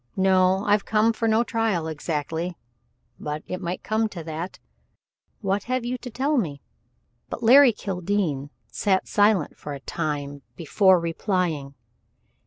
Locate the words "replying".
10.99-11.75